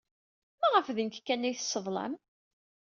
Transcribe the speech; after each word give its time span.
Maɣef 0.59 0.87
d 0.95 0.97
nekk 1.01 1.17
kan 1.21 1.47
ay 1.47 1.55
tesseḍlam? 1.55 2.13